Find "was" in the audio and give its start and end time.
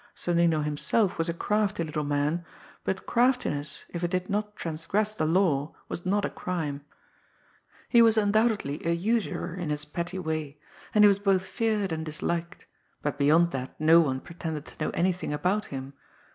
1.19-1.29, 5.89-6.07, 8.01-8.17, 11.07-11.19